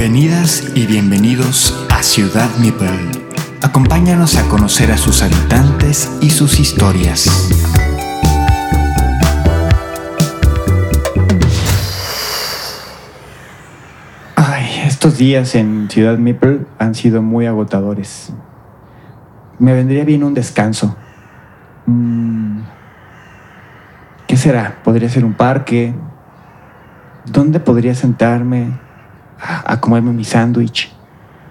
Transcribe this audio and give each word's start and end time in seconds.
Bienvenidas 0.00 0.72
y 0.74 0.86
bienvenidos 0.86 1.86
a 1.90 2.02
Ciudad 2.02 2.48
Mipel. 2.58 3.10
Acompáñanos 3.60 4.38
a 4.38 4.48
conocer 4.48 4.90
a 4.90 4.96
sus 4.96 5.22
habitantes 5.22 6.10
y 6.22 6.30
sus 6.30 6.58
historias. 6.58 7.28
Ay, 14.36 14.84
estos 14.86 15.18
días 15.18 15.54
en 15.54 15.90
Ciudad 15.90 16.16
Mipel 16.16 16.66
han 16.78 16.94
sido 16.94 17.20
muy 17.20 17.44
agotadores. 17.44 18.32
Me 19.58 19.74
vendría 19.74 20.06
bien 20.06 20.24
un 20.24 20.32
descanso. 20.32 20.96
Mm, 21.84 22.60
¿Qué 24.26 24.38
será? 24.38 24.78
¿Podría 24.82 25.10
ser 25.10 25.26
un 25.26 25.34
parque? 25.34 25.94
¿Dónde 27.26 27.60
podría 27.60 27.94
sentarme 27.94 28.88
a, 29.40 29.80
comerme 29.80 30.12
mi 30.12 30.24
sándwich 30.24 30.92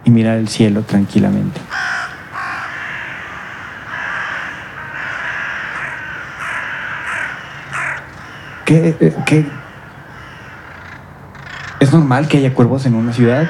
y 0.03 0.11
mirar 0.11 0.37
el 0.37 0.47
cielo 0.47 0.83
tranquilamente? 0.83 1.59
¿Qué, 8.65 8.95
eh, 8.99 9.15
qué? 9.25 9.45
¿Es 11.79 11.93
normal 11.93 12.27
que 12.27 12.37
haya 12.37 12.53
cuervos 12.53 12.85
en 12.85 12.93
una 12.93 13.13
ciudad? 13.13 13.49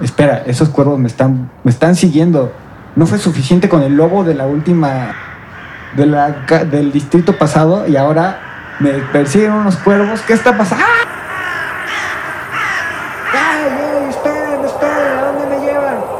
Espera, 0.00 0.42
esos 0.46 0.68
cuervos 0.68 0.98
me 0.98 1.08
están, 1.08 1.50
me 1.64 1.70
están 1.70 1.96
siguiendo. 1.96 2.52
No 2.94 3.06
fue 3.06 3.18
suficiente 3.18 3.68
con 3.68 3.82
el 3.82 3.96
lobo 3.96 4.24
de 4.24 4.34
la 4.34 4.46
última. 4.46 5.25
De 5.94 6.04
la, 6.04 6.30
del 6.70 6.92
distrito 6.92 7.38
pasado 7.38 7.86
y 7.86 7.96
ahora 7.96 8.38
me 8.80 8.90
persiguen 9.12 9.52
unos 9.52 9.76
cuervos. 9.76 10.20
¿Qué 10.22 10.34
está 10.34 10.56
pasando? 10.56 10.84
¡Ah! 10.84 11.06
¡Ay, 13.32 13.60
ay, 13.70 14.10
esperen, 14.10 14.64
esperen! 14.64 15.18
¿A 15.18 15.22
dónde 15.22 15.46
me 15.46 15.64
llevan? 15.64 16.16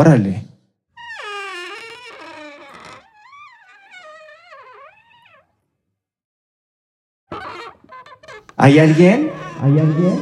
Órale. 0.00 0.44
¿Hay 8.56 8.78
alguien? 8.78 9.28
¿Hay 9.60 9.78
alguien? 9.80 10.20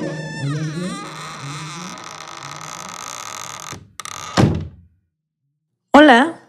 Hola, 5.90 6.40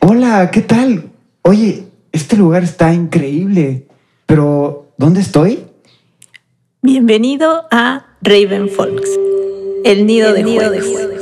Hola, 0.00 0.50
¿qué 0.50 0.62
tal? 0.62 1.10
Oye, 1.42 1.88
este 2.10 2.38
lugar 2.38 2.64
está 2.64 2.94
increíble, 2.94 3.86
pero 4.24 4.94
¿dónde 4.96 5.20
estoy? 5.20 5.66
bienvenido 6.80 7.66
a 7.70 8.16
Raven 8.22 8.70
Folks, 8.70 9.10
el 9.84 10.06
nido, 10.06 10.32
de, 10.32 10.42
juegos. 10.42 10.82
Oh, 11.10 11.13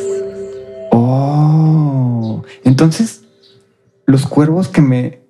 entonces 2.73 3.25
los 4.07 4.25
cuervos 4.25 4.69
que 4.69 4.81
me... 4.81 5.21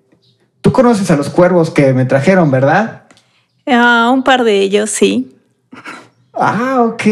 Tú 0.61 0.71
conoces 0.71 1.11
a 1.11 1.17
los 1.17 1.29
cuervos 1.29 1.71
que 1.71 1.93
me 1.93 2.05
trajeron, 2.05 2.53
¿verdad? 2.53 3.03
Ah, 3.67 4.13
un 4.15 4.23
par 4.23 4.45
de 4.45 4.61
ellos, 4.61 4.91
sí. 4.91 5.35
Ah, 6.33 6.85
ok. 6.87 7.03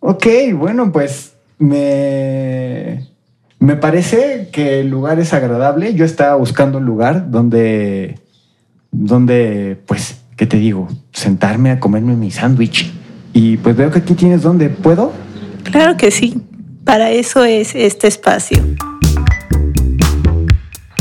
Ok, 0.00 0.26
bueno, 0.54 0.90
pues 0.90 1.34
me, 1.58 3.06
me 3.58 3.76
parece 3.76 4.48
que 4.50 4.80
el 4.80 4.88
lugar 4.88 5.20
es 5.20 5.34
agradable. 5.34 5.92
Yo 5.92 6.06
estaba 6.06 6.36
buscando 6.36 6.78
un 6.78 6.86
lugar 6.86 7.30
donde, 7.30 8.18
donde, 8.90 9.78
pues, 9.84 10.22
¿qué 10.38 10.46
te 10.46 10.56
digo? 10.56 10.88
Sentarme 11.12 11.70
a 11.70 11.80
comerme 11.80 12.16
mi 12.16 12.30
sándwich. 12.30 12.90
Y 13.34 13.58
pues 13.58 13.76
veo 13.76 13.90
que 13.90 13.98
aquí 13.98 14.14
tienes 14.14 14.40
donde 14.40 14.70
puedo. 14.70 15.12
Claro 15.64 15.98
que 15.98 16.10
sí. 16.10 16.40
Para 16.86 17.10
eso 17.10 17.44
es 17.44 17.74
este 17.74 18.08
espacio. 18.08 18.62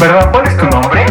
Perdón, 0.04 0.32
¿cuál 0.34 0.48
es 0.48 0.58
tu 0.58 0.66
nombre? 0.66 1.06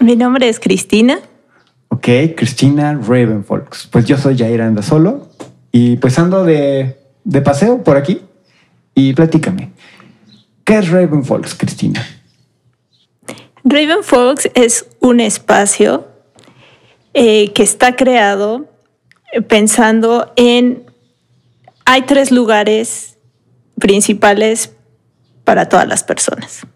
Mi 0.00 0.16
nombre 0.16 0.48
es 0.48 0.58
Cristina. 0.58 1.20
Ok, 1.88 2.08
Cristina 2.36 2.94
Ravenfolks. 2.94 3.86
Pues 3.92 4.04
yo 4.04 4.18
soy 4.18 4.36
Jair 4.36 4.60
Anda 4.60 4.82
Solo 4.82 5.28
y 5.70 5.94
pues 5.98 6.18
ando 6.18 6.42
de, 6.42 6.98
de 7.22 7.40
paseo 7.42 7.84
por 7.84 7.96
aquí. 7.96 8.20
Y 8.96 9.12
platícame, 9.12 9.70
¿qué 10.64 10.78
es 10.78 10.90
Ravenfolks, 10.90 11.54
Cristina? 11.54 12.04
Raven 13.62 14.02
Folks 14.02 14.50
es 14.54 14.86
un 14.98 15.20
espacio 15.20 16.08
eh, 17.12 17.52
que 17.52 17.62
está 17.62 17.94
creado 17.94 18.66
eh, 19.32 19.42
pensando 19.42 20.32
en... 20.34 20.90
Hay 21.84 22.02
tres 22.02 22.32
lugares 22.32 23.16
principales 23.78 24.74
para 25.44 25.68
todas 25.68 25.86
las 25.86 26.02
personas. 26.02 26.66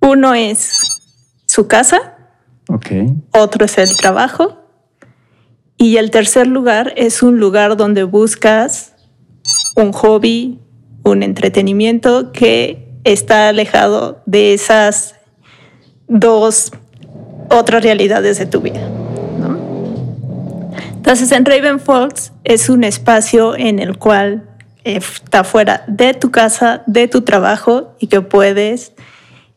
Uno 0.00 0.34
es 0.34 1.02
su 1.46 1.66
casa, 1.66 2.16
otro 3.32 3.64
es 3.64 3.78
el 3.78 3.96
trabajo 3.96 4.58
y 5.76 5.96
el 5.96 6.10
tercer 6.10 6.46
lugar 6.46 6.92
es 6.96 7.22
un 7.22 7.40
lugar 7.40 7.76
donde 7.76 8.04
buscas 8.04 8.94
un 9.76 9.92
hobby, 9.92 10.60
un 11.02 11.22
entretenimiento 11.22 12.32
que 12.32 12.86
está 13.04 13.48
alejado 13.48 14.22
de 14.26 14.54
esas 14.54 15.16
dos 16.06 16.70
otras 17.50 17.82
realidades 17.82 18.38
de 18.38 18.46
tu 18.46 18.60
vida. 18.60 18.86
¿no? 19.38 19.58
Entonces 20.94 21.32
en 21.32 21.44
Raven 21.44 21.80
Falls 21.80 22.32
es 22.44 22.68
un 22.68 22.84
espacio 22.84 23.56
en 23.56 23.78
el 23.78 23.98
cual 23.98 24.49
está 24.84 25.44
fuera 25.44 25.84
de 25.86 26.14
tu 26.14 26.30
casa, 26.30 26.82
de 26.86 27.08
tu 27.08 27.22
trabajo 27.22 27.94
y 27.98 28.06
que 28.06 28.20
puedes 28.20 28.92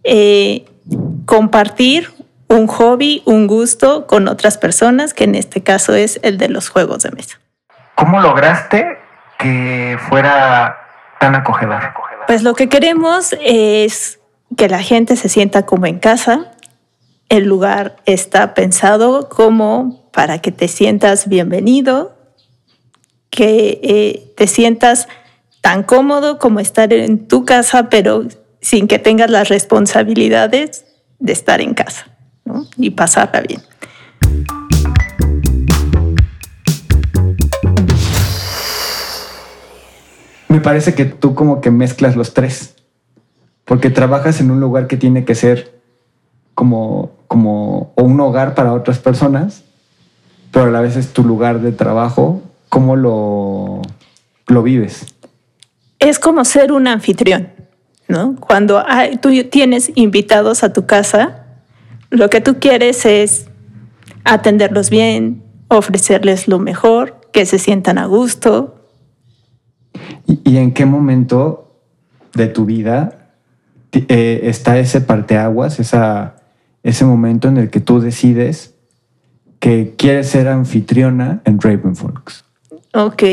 eh, 0.04 0.66
compartir 1.26 2.12
un 2.48 2.68
hobby, 2.68 3.24
un 3.26 3.48
gusto 3.48 4.06
con 4.06 4.28
otras 4.28 4.58
personas, 4.58 5.14
que 5.14 5.24
en 5.24 5.36
este 5.36 5.64
caso 5.64 5.96
es 5.96 6.20
el 6.24 6.38
de 6.38 6.50
los 6.50 6.70
juegos 6.70 7.04
de 7.04 7.12
mesa. 7.12 7.40
¿cómo 7.96 8.20
lograste 8.20 8.98
que 9.38 9.98
fuera 10.10 10.78
tan 11.20 11.36
acogedor? 11.36 11.82
Pues 12.28 12.44
lo 12.44 12.54
que 12.54 12.70
queremos 12.70 13.36
es 13.42 14.20
que 14.58 14.70
la 14.70 14.82
gente 14.82 15.16
se 15.16 15.30
sienta 15.30 15.66
como 15.66 15.86
en 15.86 16.00
casa. 16.00 16.52
El 17.30 17.46
lugar 17.46 17.98
está 18.06 18.54
pensado 18.54 19.30
como 19.30 20.10
para 20.12 20.40
que 20.40 20.52
te 20.52 20.68
sientas 20.68 21.28
bienvenido, 21.28 22.16
que 23.30 23.80
eh, 23.84 24.34
te 24.38 24.48
sientas 24.48 25.08
tan 25.64 25.84
cómodo 25.84 26.40
como 26.40 26.60
estar 26.60 26.92
en 26.92 27.26
tu 27.26 27.46
casa, 27.46 27.90
pero 27.90 28.26
sin 28.60 28.86
que 28.86 29.00
tengas 29.00 29.30
las 29.30 29.48
responsabilidades 29.48 30.86
de 31.20 31.32
estar 31.32 31.62
en 31.62 31.74
casa 31.74 32.08
¿no? 32.44 32.68
y 32.76 32.90
pasarla 32.90 33.40
bien. 33.40 33.62
Me 40.50 40.60
parece 40.60 40.94
que 40.94 41.06
tú 41.06 41.34
como 41.34 41.62
que 41.62 41.72
mezclas 41.72 42.18
los 42.18 42.34
tres, 42.34 42.76
porque 43.64 43.90
trabajas 43.90 44.42
en 44.42 44.52
un 44.52 44.60
lugar 44.60 44.88
que 44.88 44.98
tiene 44.98 45.24
que 45.24 45.34
ser 45.34 45.80
como, 46.56 47.14
como 47.30 47.94
o 47.96 48.04
un 48.04 48.20
hogar 48.20 48.54
para 48.54 48.74
otras 48.74 49.00
personas, 49.00 49.64
pero 50.52 50.66
a 50.66 50.72
la 50.72 50.82
vez 50.82 50.98
es 50.98 51.14
tu 51.14 51.24
lugar 51.24 51.62
de 51.62 51.72
trabajo. 51.72 52.42
¿Cómo 52.68 52.98
lo, 52.98 53.82
lo 54.48 54.62
vives? 54.62 55.13
Es 56.04 56.20
como 56.20 56.44
ser 56.46 56.72
un 56.72 56.88
anfitrión, 56.88 57.50
¿no? 58.08 58.36
Cuando 58.36 58.84
hay- 58.86 59.18
tú 59.18 59.30
tienes 59.50 59.92
invitados 59.96 60.64
a 60.64 60.74
tu 60.74 60.86
casa, 60.86 61.46
lo 62.10 62.30
que 62.30 62.42
tú 62.42 62.60
quieres 62.60 63.06
es 63.06 63.48
atenderlos 64.24 64.90
bien, 64.90 65.44
ofrecerles 65.70 66.48
lo 66.48 66.60
mejor, 66.60 67.20
que 67.32 67.46
se 67.46 67.58
sientan 67.58 67.98
a 67.98 68.06
gusto. 68.06 68.76
¿Y, 70.28 70.40
y 70.44 70.58
en 70.58 70.74
qué 70.74 70.86
momento 70.86 71.82
de 72.34 72.48
tu 72.48 72.66
vida 72.66 73.30
eh, 73.94 74.42
está 74.44 74.78
ese 74.80 75.02
parteaguas, 75.02 75.80
esa, 75.80 76.36
ese 76.84 77.06
momento 77.06 77.48
en 77.48 77.58
el 77.58 77.70
que 77.70 77.80
tú 77.80 78.00
decides 78.00 78.76
que 79.60 79.96
quieres 79.98 80.30
ser 80.30 80.48
anfitriona 80.48 81.42
en 81.46 81.60
Ravenfolks? 81.62 82.44
Ok. 82.94 83.24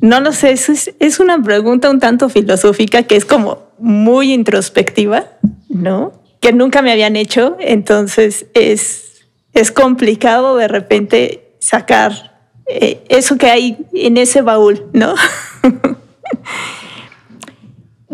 No 0.00 0.20
lo 0.20 0.32
sé, 0.32 0.52
es, 0.52 0.94
es 0.98 1.20
una 1.20 1.42
pregunta 1.42 1.90
un 1.90 2.00
tanto 2.00 2.28
filosófica 2.28 3.02
que 3.02 3.16
es 3.16 3.24
como 3.24 3.70
muy 3.78 4.32
introspectiva, 4.32 5.26
¿no? 5.68 6.12
Que 6.40 6.52
nunca 6.52 6.80
me 6.80 6.92
habían 6.92 7.16
hecho, 7.16 7.56
entonces 7.60 8.46
es, 8.54 9.26
es 9.52 9.70
complicado 9.70 10.56
de 10.56 10.68
repente 10.68 11.54
sacar 11.58 12.30
eh, 12.66 13.04
eso 13.08 13.36
que 13.36 13.50
hay 13.50 13.86
en 13.92 14.16
ese 14.16 14.42
baúl, 14.42 14.86
¿no? 14.92 15.14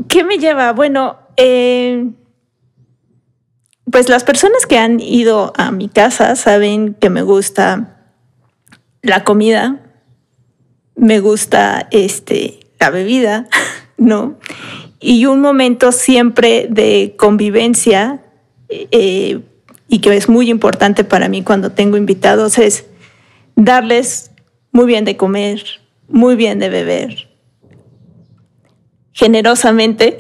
¿Qué 0.09 0.25
me 0.25 0.39
lleva? 0.39 0.73
Bueno, 0.73 1.19
eh, 1.37 2.07
pues 3.91 4.09
las 4.09 4.25
personas 4.25 4.67
que 4.67 4.79
han 4.79 4.99
ido 4.99 5.53
a 5.57 5.71
mi 5.71 5.89
casa 5.89 6.35
saben 6.37 6.95
que 6.95 7.11
me 7.11 7.23
gusta 7.23 7.99
la 9.03 9.25
comida, 9.25 9.86
me 10.97 11.21
gusta 11.21 11.89
este, 11.91 12.61
la 12.81 12.91
bebida, 12.91 13.49
¿no? 13.97 14.39
Y 14.99 15.27
un 15.27 15.41
momento 15.41 15.93
siempre 15.93 16.67
de 16.69 17.15
convivencia 17.17 18.23
eh, 18.69 19.41
y 19.89 19.99
que 20.01 20.17
es 20.17 20.29
muy 20.29 20.51
importante 20.51 21.05
para 21.05 21.29
mí 21.29 21.43
cuando 21.43 21.71
tengo 21.71 21.97
invitados 21.97 22.59
es 22.59 22.87
darles 23.55 24.33
muy 24.73 24.87
bien 24.87 25.05
de 25.05 25.17
comer, 25.17 25.63
muy 26.09 26.35
bien 26.35 26.59
de 26.59 26.71
beber, 26.71 27.29
generosamente 29.13 30.17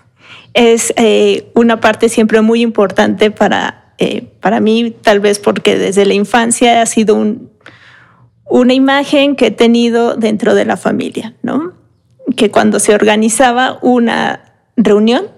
es 0.54 0.92
eh, 0.96 1.50
una 1.54 1.80
parte 1.80 2.08
siempre 2.08 2.40
muy 2.40 2.62
importante 2.62 3.30
para, 3.30 3.94
eh, 3.98 4.28
para 4.40 4.60
mí, 4.60 4.94
tal 5.02 5.20
vez 5.20 5.38
porque 5.38 5.78
desde 5.78 6.04
la 6.04 6.14
infancia 6.14 6.82
ha 6.82 6.86
sido 6.86 7.14
un, 7.14 7.50
una 8.48 8.74
imagen 8.74 9.36
que 9.36 9.46
he 9.46 9.50
tenido 9.50 10.14
dentro 10.14 10.54
de 10.54 10.64
la 10.64 10.76
familia, 10.76 11.34
¿no? 11.42 11.72
Que 12.36 12.50
cuando 12.50 12.80
se 12.80 12.94
organizaba 12.94 13.78
una 13.82 14.54
reunión 14.76 15.28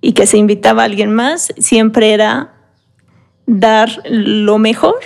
y 0.00 0.12
que 0.12 0.26
se 0.26 0.38
invitaba 0.38 0.82
a 0.82 0.84
alguien 0.86 1.12
más, 1.12 1.52
siempre 1.58 2.12
era 2.12 2.54
dar 3.46 4.02
lo 4.08 4.58
mejor, 4.58 4.96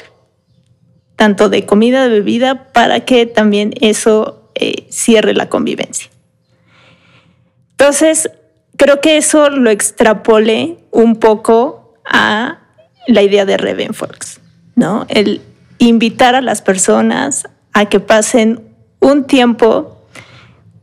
tanto 1.16 1.49
de 1.49 1.66
comida, 1.66 2.05
de 2.05 2.10
bebida, 2.10 2.72
para 2.72 3.05
que 3.05 3.26
también 3.26 3.75
eso 3.81 4.50
eh, 4.55 4.87
cierre 4.90 5.34
la 5.34 5.49
convivencia. 5.49 6.10
Entonces, 7.72 8.31
creo 8.76 9.00
que 9.00 9.16
eso 9.16 9.50
lo 9.50 9.70
extrapolé 9.70 10.78
un 10.90 11.16
poco 11.16 11.94
a 12.05 12.58
la 13.06 13.22
idea 13.22 13.44
de 13.44 13.56
Revenfolks, 13.56 14.40
¿no? 14.75 15.06
El 15.08 15.40
invitar 15.78 16.34
a 16.34 16.40
las 16.40 16.62
personas 16.62 17.48
a 17.72 17.86
que 17.86 18.00
pasen 18.00 18.62
un 19.00 19.25
tiempo 19.25 20.02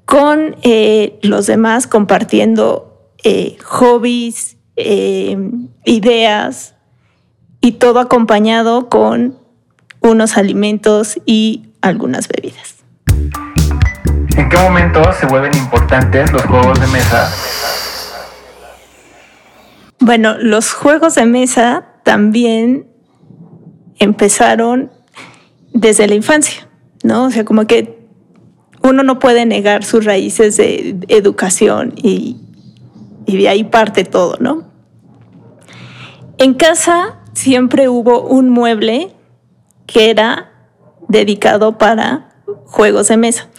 con 0.06 0.56
eh, 0.62 1.20
los 1.22 1.48
demás 1.48 1.88
compartiendo 1.88 3.12
eh, 3.24 3.58
hobbies, 3.64 4.58
eh, 4.76 5.38
ideas 5.84 6.76
y 7.62 7.74
todo 7.74 8.00
acompañado 8.00 8.90
con 8.90 9.38
unos 10.02 10.38
alimentos 10.38 11.20
y 11.26 11.70
algunas 11.82 12.28
bebidas. 12.28 12.76
¿En 14.38 14.50
qué 14.50 14.58
momento 14.58 15.02
se 15.14 15.26
vuelven 15.26 15.56
importantes 15.58 16.32
los 16.32 16.44
juegos 16.44 16.80
de 16.80 16.88
mesa 16.88 17.32
bueno, 20.00 20.36
los 20.40 20.74
juegos 20.74 21.16
de 21.16 21.26
mesa 21.26 21.86
también 22.04 22.88
empezaron 24.00 24.92
desde 25.74 26.08
la 26.08 26.16
infancia, 26.16 26.68
¿no? 27.04 27.26
O 27.26 27.32
sea, 27.32 27.46
como 27.46 27.68
que 27.68 28.06
uno 28.82 29.04
no 29.04 29.20
puede 29.20 29.46
negar 29.46 29.84
sus 29.84 30.06
raíces 30.06 30.58
de 30.58 30.98
educación 31.08 31.94
y, 31.96 32.38
de 33.26 33.50
ahí 33.50 33.64
parte 33.64 34.04
todo, 34.04 34.38
¿no? 34.40 34.64
En 36.38 36.54
casa 36.54 37.20
siempre 37.34 37.90
hubo 37.90 38.22
un 38.22 38.50
mueble 38.50 39.12
que 39.88 40.10
era 40.10 40.52
dedicado 41.08 41.78
para 41.78 42.30
juegos 42.66 43.08
de 43.08 43.18
mesa. 43.18 43.50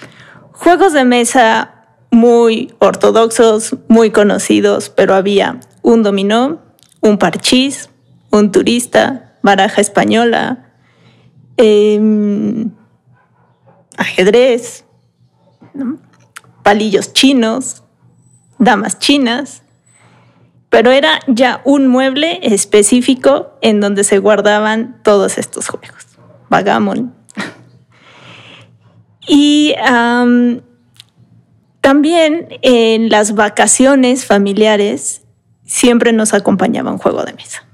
Juegos 0.53 0.93
de 0.93 1.05
mesa 1.05 1.77
muy 2.11 2.73
ortodoxos, 2.79 3.77
muy 3.89 4.11
conocidos, 4.11 4.91
pero 4.91 5.15
había 5.15 5.61
un 5.83 6.03
dominó, 6.03 6.61
un 7.01 7.19
parchís, 7.19 7.91
un 8.31 8.53
turista, 8.53 9.26
baraja 9.47 9.81
española, 9.81 10.73
em, 11.57 12.71
ajedrez, 13.97 14.85
palillos 16.65 17.13
chinos, 17.13 17.85
damas 18.59 18.99
chinas, 18.99 19.63
pero 20.69 20.91
era 20.91 21.21
ya 21.29 21.63
un 21.65 21.87
mueble 21.87 22.41
específico 22.43 23.57
en 23.63 23.81
donde 23.81 24.03
se 24.03 24.19
guardaban 24.19 25.01
todos 25.05 25.39
estos 25.39 25.69
juegos. 25.69 26.07
Vagamon. 26.51 27.15
y 29.29 29.75
también 31.81 32.49
en 32.63 33.11
las 33.11 33.37
vacaciones 33.37 34.27
familiares 34.27 35.23
siempre 35.65 36.13
nos 36.13 36.35
acompañaba 36.35 36.91
un 36.91 36.99
juego 36.99 37.23
de 37.23 37.33
mesa. 37.33 37.66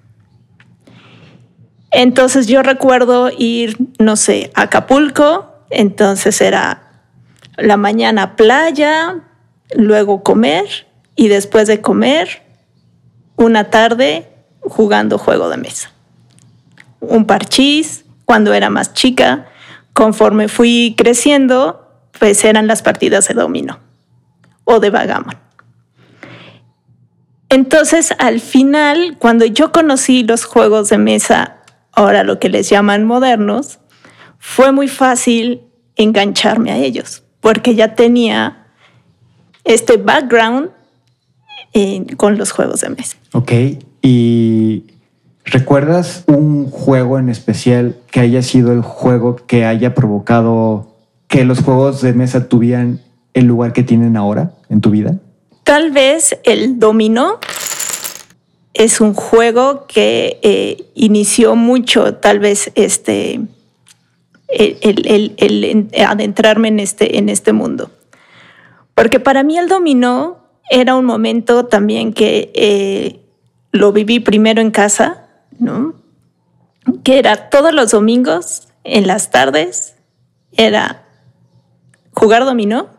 Entonces 1.92 2.46
yo 2.46 2.62
recuerdo 2.62 3.30
ir, 3.36 3.76
no 3.98 4.16
sé, 4.16 4.50
a 4.54 4.62
Acapulco, 4.62 5.52
entonces 5.68 6.40
era 6.40 6.90
la 7.58 7.76
mañana 7.76 8.34
playa, 8.34 9.20
luego 9.74 10.22
comer 10.22 10.86
y 11.16 11.28
después 11.28 11.68
de 11.68 11.82
comer 11.82 12.42
una 13.36 13.70
tarde 13.70 14.26
jugando 14.60 15.18
juego 15.18 15.50
de 15.50 15.58
mesa. 15.58 15.92
Un 17.00 17.26
parchís 17.26 18.04
cuando 18.24 18.54
era 18.54 18.70
más 18.70 18.94
chica, 18.94 19.48
conforme 19.92 20.48
fui 20.48 20.94
creciendo, 20.96 21.88
pues 22.18 22.42
eran 22.44 22.66
las 22.66 22.80
partidas 22.82 23.28
de 23.28 23.34
dominó 23.34 23.80
o 24.64 24.80
de 24.80 24.88
vagamon. 24.88 25.36
Entonces, 27.50 28.14
al 28.18 28.40
final, 28.40 29.16
cuando 29.18 29.44
yo 29.44 29.72
conocí 29.72 30.22
los 30.22 30.44
juegos 30.46 30.88
de 30.88 30.96
mesa, 30.96 31.58
ahora 31.92 32.24
lo 32.24 32.38
que 32.38 32.48
les 32.48 32.68
llaman 32.68 33.04
modernos, 33.04 33.78
fue 34.38 34.72
muy 34.72 34.88
fácil 34.88 35.62
engancharme 35.96 36.72
a 36.72 36.76
ellos, 36.76 37.22
porque 37.40 37.74
ya 37.74 37.94
tenía 37.94 38.66
este 39.64 39.96
background 39.96 40.70
con 42.16 42.36
los 42.36 42.50
juegos 42.52 42.80
de 42.80 42.90
mesa. 42.90 43.16
Ok, 43.32 43.52
y 44.02 44.84
¿recuerdas 45.44 46.24
un 46.26 46.70
juego 46.70 47.18
en 47.18 47.28
especial 47.28 47.96
que 48.10 48.20
haya 48.20 48.42
sido 48.42 48.72
el 48.72 48.82
juego 48.82 49.36
que 49.36 49.64
haya 49.64 49.94
provocado 49.94 50.96
que 51.28 51.44
los 51.44 51.60
juegos 51.60 52.02
de 52.02 52.12
mesa 52.12 52.48
tuvieran 52.48 53.00
el 53.32 53.46
lugar 53.46 53.72
que 53.72 53.82
tienen 53.82 54.16
ahora 54.16 54.52
en 54.68 54.80
tu 54.80 54.90
vida? 54.90 55.16
Tal 55.64 55.92
vez 55.92 56.38
el 56.44 56.78
dominó 56.78 57.38
es 58.74 59.00
un 59.00 59.14
juego 59.14 59.86
que 59.86 60.38
eh, 60.42 60.86
inició 60.94 61.56
mucho, 61.56 62.14
tal 62.14 62.38
vez, 62.38 62.72
este, 62.74 63.40
el, 64.48 65.88
adentrarme 66.06 66.68
en 66.68 66.80
este, 66.80 67.18
en 67.18 67.28
este 67.28 67.52
mundo. 67.52 67.90
Porque 68.94 69.20
para 69.20 69.42
mí 69.42 69.58
el 69.58 69.68
dominó 69.68 70.38
era 70.70 70.94
un 70.94 71.04
momento 71.04 71.66
también 71.66 72.12
que 72.12 72.50
eh, 72.54 73.20
lo 73.72 73.92
viví 73.92 74.20
primero 74.20 74.60
en 74.60 74.70
casa, 74.70 75.28
¿no? 75.58 75.94
Que 77.04 77.18
era 77.18 77.50
todos 77.50 77.72
los 77.72 77.90
domingos, 77.90 78.68
en 78.84 79.06
las 79.06 79.30
tardes, 79.30 79.94
era 80.56 81.04
jugar 82.12 82.44
dominó 82.44 82.90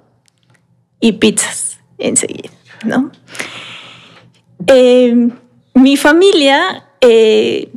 y 0.99 1.13
pizzas 1.13 1.79
enseguida, 1.97 2.49
¿no? 2.85 3.11
Eh, 4.67 5.29
mi 5.73 5.97
familia, 5.97 6.85
eh, 7.01 7.71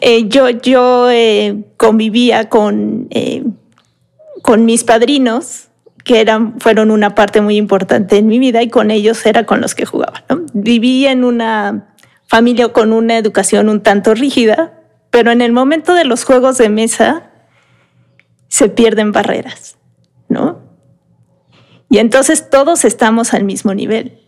eh, 0.00 0.28
yo, 0.28 0.50
yo 0.50 1.08
convivía 1.76 2.48
con, 2.48 3.08
con 4.42 4.64
mis 4.64 4.84
padrinos, 4.84 5.68
que 6.04 6.20
eran, 6.20 6.60
fueron 6.60 6.90
una 6.90 7.14
parte 7.14 7.40
muy 7.40 7.56
importante 7.56 8.18
en 8.18 8.26
mi 8.26 8.38
vida 8.38 8.62
y 8.62 8.68
con 8.68 8.90
ellos 8.90 9.24
era 9.24 9.46
con 9.46 9.60
los 9.60 9.74
que 9.74 9.86
jugaba. 9.86 10.22
¿no? 10.28 10.42
Viví 10.52 11.06
en 11.06 11.24
una 11.24 11.94
familia 12.26 12.68
con 12.68 12.92
una 12.92 13.16
educación 13.16 13.68
un 13.68 13.82
tanto 13.82 14.14
rígida, 14.14 14.74
pero 15.10 15.30
en 15.30 15.40
el 15.40 15.52
momento 15.52 15.94
de 15.94 16.04
los 16.04 16.24
juegos 16.24 16.58
de 16.58 16.68
mesa 16.68 17.30
se 18.48 18.68
pierden 18.68 19.12
barreras, 19.12 19.76
¿no? 20.28 20.60
Y 21.88 21.98
entonces 21.98 22.50
todos 22.50 22.84
estamos 22.84 23.34
al 23.34 23.44
mismo 23.44 23.74
nivel 23.74 24.20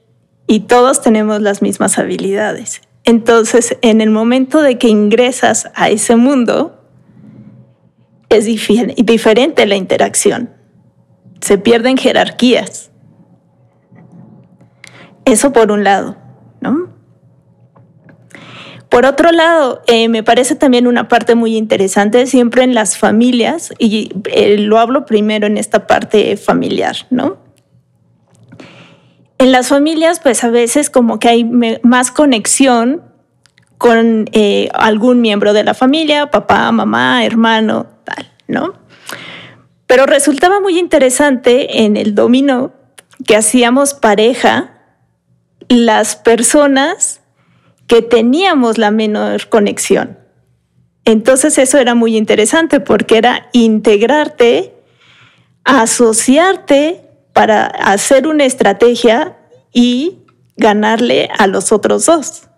y 0.46 0.60
todos 0.60 1.02
tenemos 1.02 1.40
las 1.40 1.62
mismas 1.62 1.98
habilidades. 1.98 2.80
Entonces, 3.04 3.76
en 3.82 4.00
el 4.00 4.10
momento 4.10 4.62
de 4.62 4.78
que 4.78 4.88
ingresas 4.88 5.70
a 5.74 5.90
ese 5.90 6.16
mundo, 6.16 6.82
es 8.28 8.44
diferente 8.46 9.66
la 9.66 9.76
interacción. 9.76 10.50
Se 11.40 11.58
pierden 11.58 11.96
jerarquías. 11.96 12.90
Eso 15.24 15.52
por 15.52 15.70
un 15.70 15.84
lado, 15.84 16.16
¿no? 16.60 16.90
Por 18.88 19.04
otro 19.04 19.30
lado, 19.32 19.82
eh, 19.86 20.08
me 20.08 20.22
parece 20.22 20.54
también 20.54 20.86
una 20.86 21.08
parte 21.08 21.34
muy 21.34 21.56
interesante 21.56 22.26
siempre 22.26 22.62
en 22.62 22.74
las 22.74 22.96
familias, 22.96 23.72
y 23.78 24.10
eh, 24.32 24.56
lo 24.58 24.78
hablo 24.78 25.04
primero 25.04 25.46
en 25.46 25.58
esta 25.58 25.86
parte 25.86 26.36
familiar, 26.36 26.96
¿no? 27.10 27.45
En 29.38 29.52
las 29.52 29.68
familias, 29.68 30.20
pues 30.20 30.44
a 30.44 30.50
veces 30.50 30.88
como 30.88 31.18
que 31.18 31.28
hay 31.28 31.44
más 31.82 32.10
conexión 32.10 33.02
con 33.78 34.30
eh, 34.32 34.70
algún 34.72 35.20
miembro 35.20 35.52
de 35.52 35.64
la 35.64 35.74
familia, 35.74 36.30
papá, 36.30 36.72
mamá, 36.72 37.24
hermano, 37.24 37.86
tal, 38.04 38.30
¿no? 38.48 38.72
Pero 39.86 40.06
resultaba 40.06 40.60
muy 40.60 40.78
interesante 40.78 41.84
en 41.84 41.96
el 41.96 42.14
dominó 42.14 42.72
que 43.26 43.36
hacíamos 43.36 43.94
pareja 43.94 44.72
las 45.68 46.16
personas 46.16 47.20
que 47.86 48.02
teníamos 48.02 48.78
la 48.78 48.90
menor 48.90 49.48
conexión. 49.48 50.18
Entonces 51.04 51.56
eso 51.58 51.78
era 51.78 51.94
muy 51.94 52.16
interesante 52.16 52.80
porque 52.80 53.18
era 53.18 53.48
integrarte, 53.52 54.74
asociarte 55.64 57.05
para 57.36 57.66
hacer 57.66 58.26
una 58.26 58.46
estrategia 58.46 59.36
y 59.70 60.20
ganarle 60.56 61.28
a 61.38 61.46
los 61.46 61.70
otros 61.70 62.06
dos. 62.06 62.48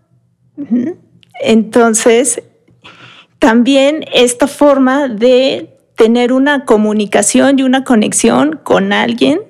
Entonces, 1.41 2.45
también 3.41 4.05
esta 4.15 4.47
forma 4.47 5.09
de 5.09 5.77
tener 5.97 6.33
una 6.33 6.65
comunicación 6.65 7.59
y 7.59 7.65
una 7.65 7.83
conexión 7.83 8.61
con 8.63 8.93
alguien 8.93 9.41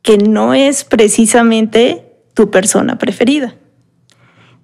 que 0.00 0.16
no 0.16 0.54
es 0.54 0.84
precisamente 0.84 2.14
tu 2.32 2.50
persona 2.50 2.96
preferida. 2.96 3.56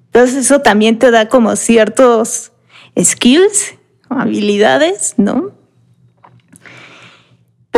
Entonces 0.06 0.46
eso 0.46 0.62
también 0.62 0.98
te 0.98 1.10
da 1.10 1.28
como 1.28 1.56
ciertos 1.56 2.52
skills, 2.98 3.74
habilidades, 4.08 5.12
¿no? 5.18 5.59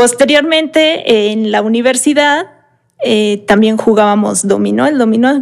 Posteriormente, 0.02 1.30
en 1.30 1.52
la 1.52 1.62
universidad, 1.62 2.50
eh, 3.04 3.44
también 3.47 3.76
jugábamos 3.76 4.49
dominó. 4.49 4.85
El 4.85 4.99
dominó 4.99 5.40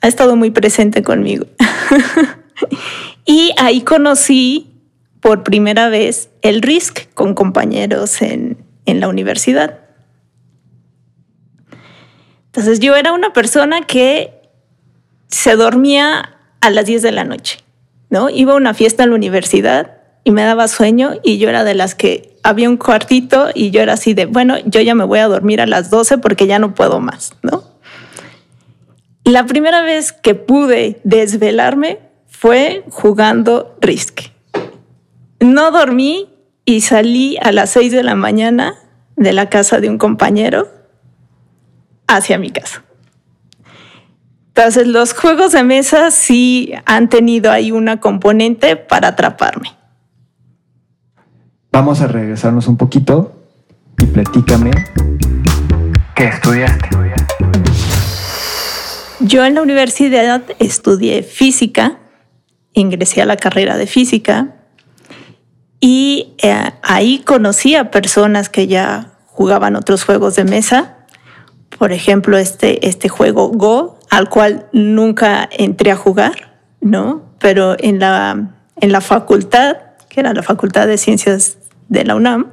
ha 0.00 0.06
estado 0.06 0.36
muy 0.36 0.52
presente 0.52 1.02
conmigo. 1.02 1.46
y 3.24 3.50
ahí 3.56 3.80
conocí 3.80 4.76
por 5.18 5.42
primera 5.42 5.88
vez 5.88 6.30
el 6.42 6.62
RISC 6.62 7.12
con 7.14 7.34
compañeros 7.34 8.22
en, 8.22 8.58
en 8.84 9.00
la 9.00 9.08
universidad. 9.08 9.80
Entonces 12.44 12.78
yo 12.78 12.94
era 12.94 13.12
una 13.12 13.32
persona 13.32 13.86
que 13.88 14.40
se 15.26 15.56
dormía 15.56 16.38
a 16.60 16.70
las 16.70 16.86
10 16.86 17.02
de 17.02 17.10
la 17.10 17.24
noche, 17.24 17.58
¿no? 18.10 18.30
Iba 18.30 18.52
a 18.52 18.56
una 18.56 18.72
fiesta 18.72 19.02
en 19.02 19.10
la 19.10 19.16
universidad 19.16 19.95
y 20.26 20.32
me 20.32 20.42
daba 20.42 20.66
sueño 20.66 21.12
y 21.22 21.38
yo 21.38 21.48
era 21.48 21.62
de 21.62 21.76
las 21.76 21.94
que 21.94 22.36
había 22.42 22.68
un 22.68 22.78
cuartito 22.78 23.50
y 23.54 23.70
yo 23.70 23.80
era 23.80 23.92
así 23.92 24.12
de, 24.12 24.26
bueno, 24.26 24.56
yo 24.64 24.80
ya 24.80 24.96
me 24.96 25.04
voy 25.04 25.20
a 25.20 25.28
dormir 25.28 25.60
a 25.60 25.66
las 25.66 25.88
12 25.88 26.18
porque 26.18 26.48
ya 26.48 26.58
no 26.58 26.74
puedo 26.74 26.98
más, 26.98 27.36
¿no? 27.42 27.62
La 29.22 29.46
primera 29.46 29.82
vez 29.82 30.12
que 30.12 30.34
pude 30.34 31.00
desvelarme 31.04 32.00
fue 32.26 32.82
jugando 32.90 33.76
Risk. 33.80 34.22
No 35.38 35.70
dormí 35.70 36.28
y 36.64 36.80
salí 36.80 37.36
a 37.40 37.52
las 37.52 37.70
6 37.70 37.92
de 37.92 38.02
la 38.02 38.16
mañana 38.16 38.74
de 39.14 39.32
la 39.32 39.48
casa 39.48 39.78
de 39.78 39.88
un 39.88 39.96
compañero 39.96 40.66
hacia 42.08 42.36
mi 42.36 42.50
casa. 42.50 42.82
Entonces, 44.48 44.88
los 44.88 45.14
juegos 45.14 45.52
de 45.52 45.62
mesa 45.62 46.10
sí 46.10 46.72
han 46.84 47.08
tenido 47.08 47.52
ahí 47.52 47.70
una 47.70 48.00
componente 48.00 48.74
para 48.74 49.08
atraparme. 49.08 49.76
Vamos 51.78 52.00
a 52.00 52.06
regresarnos 52.06 52.68
un 52.68 52.78
poquito 52.78 53.34
y 53.98 54.06
platícame 54.06 54.70
qué 56.14 56.28
estudiaste. 56.28 56.88
Yo 59.20 59.44
en 59.44 59.56
la 59.56 59.60
universidad 59.60 60.42
estudié 60.58 61.22
física, 61.22 61.98
ingresé 62.72 63.20
a 63.20 63.26
la 63.26 63.36
carrera 63.36 63.76
de 63.76 63.86
física 63.86 64.54
y 65.78 66.34
eh, 66.42 66.70
ahí 66.82 67.18
conocí 67.18 67.74
a 67.74 67.90
personas 67.90 68.48
que 68.48 68.68
ya 68.68 69.12
jugaban 69.26 69.76
otros 69.76 70.02
juegos 70.02 70.34
de 70.34 70.44
mesa. 70.44 70.96
Por 71.78 71.92
ejemplo, 71.92 72.38
este, 72.38 72.88
este 72.88 73.10
juego 73.10 73.50
Go, 73.50 73.98
al 74.08 74.30
cual 74.30 74.66
nunca 74.72 75.46
entré 75.52 75.90
a 75.90 75.96
jugar, 75.96 76.58
¿no? 76.80 77.34
Pero 77.38 77.76
en 77.78 77.98
la, 77.98 78.54
en 78.80 78.92
la 78.92 79.02
facultad, 79.02 79.76
que 80.08 80.20
era 80.20 80.32
la 80.32 80.42
Facultad 80.42 80.86
de 80.86 80.96
Ciencias 80.96 81.58
de 81.88 82.04
la 82.04 82.16
UNAM, 82.16 82.52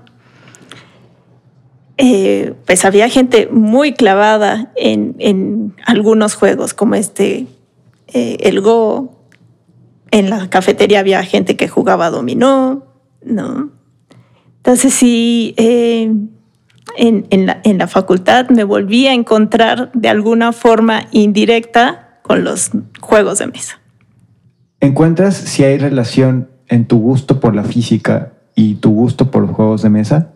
eh, 1.98 2.54
pues 2.66 2.86
había 2.86 3.08
gente 3.10 3.48
muy 3.52 3.94
clavada 3.94 4.72
en, 4.76 5.16
en 5.20 5.76
algunos 5.86 6.36
juegos, 6.36 6.74
como 6.74 6.96
este, 6.96 7.48
eh, 8.08 8.38
el 8.42 8.62
Go. 8.62 9.20
En 10.12 10.30
la 10.30 10.50
cafetería 10.50 11.00
había 11.00 11.24
gente 11.24 11.56
que 11.56 11.68
jugaba 11.68 12.10
dominó, 12.10 12.86
¿no? 13.24 13.72
Entonces 14.58 14.94
sí, 14.94 15.56
eh, 15.58 16.14
en, 16.98 17.78
la, 17.78 17.88
facultad 17.88 18.50
me 18.50 18.64
volví 18.64 19.08
a 19.08 19.14
encontrar 19.14 19.92
de 19.94 20.10
alguna 20.10 20.52
forma 20.54 21.08
indirecta 21.12 22.20
con 22.22 22.44
los 22.44 22.72
juegos 23.00 23.40
de 23.40 23.48
mesa. 23.48 23.82
¿Encuentras 24.80 25.36
si 25.36 25.64
hay 25.64 25.78
relación 25.78 26.50
en 26.68 26.86
tu 26.86 27.00
gusto 27.00 27.40
por 27.40 27.56
la 27.56 27.64
física 27.64 28.33
y 28.56 28.76
tu 28.76 28.92
gusto 28.92 29.32
por 29.32 29.44
los 29.44 29.52
juegos 29.52 29.82
de 29.82 29.90
mesa? 29.90 30.34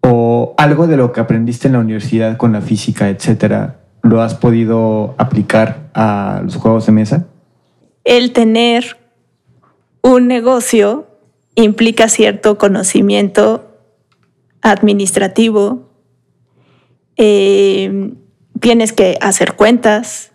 ¿O 0.00 0.54
algo 0.56 0.86
de 0.86 0.96
lo 0.96 1.12
que 1.12 1.20
aprendiste 1.20 1.66
en 1.66 1.74
la 1.74 1.80
universidad 1.80 2.36
con 2.36 2.52
la 2.52 2.60
física, 2.60 3.08
etcétera, 3.08 3.80
lo 4.02 4.22
has 4.22 4.34
podido 4.34 5.14
aplicar 5.18 5.90
a 5.94 6.40
los 6.44 6.56
juegos 6.56 6.86
de 6.86 6.92
mesa? 6.92 7.26
El 8.04 8.32
tener 8.32 8.96
un 10.02 10.28
negocio 10.28 11.08
implica 11.56 12.08
cierto 12.08 12.58
conocimiento 12.58 13.76
administrativo, 14.62 15.90
eh, 17.16 18.12
tienes 18.60 18.92
que 18.92 19.18
hacer 19.20 19.54
cuentas, 19.54 20.32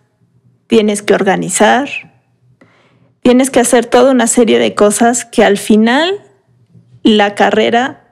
tienes 0.66 1.02
que 1.02 1.14
organizar, 1.14 1.88
tienes 3.22 3.50
que 3.50 3.60
hacer 3.60 3.86
toda 3.86 4.10
una 4.10 4.26
serie 4.26 4.58
de 4.58 4.74
cosas 4.74 5.24
que 5.24 5.44
al 5.44 5.56
final 5.56 6.20
la 7.02 7.34
carrera 7.34 8.04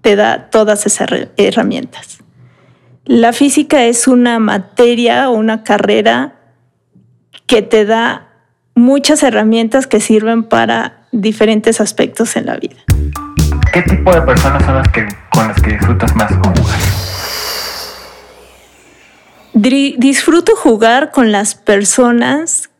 te 0.00 0.16
da 0.16 0.50
todas 0.50 0.86
esas 0.86 1.08
herramientas. 1.36 2.18
La 3.04 3.32
física 3.32 3.84
es 3.84 4.08
una 4.08 4.38
materia 4.38 5.30
o 5.30 5.34
una 5.34 5.62
carrera 5.62 6.34
que 7.46 7.62
te 7.62 7.84
da 7.84 8.28
muchas 8.74 9.22
herramientas 9.22 9.86
que 9.86 10.00
sirven 10.00 10.44
para 10.44 11.06
diferentes 11.12 11.80
aspectos 11.80 12.36
en 12.36 12.46
la 12.46 12.56
vida. 12.56 12.76
¿Qué 13.72 13.82
tipo 13.82 14.12
de 14.12 14.22
personas 14.22 14.64
son 14.64 14.74
las 14.76 14.88
que 14.88 15.06
con 15.30 15.48
las 15.48 15.60
que 15.60 15.70
disfrutas 15.72 16.14
más 16.16 16.32
jugar? 16.32 16.78
Disfruto 19.98 20.54
jugar 20.54 21.10
con 21.10 21.32
las 21.32 21.54
personas 21.54 22.70